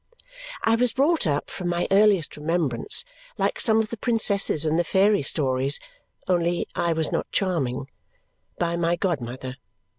[0.63, 3.03] I was brought up, from my earliest remembrance
[3.37, 5.79] like some of the princesses in the fairy stories,
[6.27, 7.87] only I was not charming
[8.57, 9.57] by my godmother.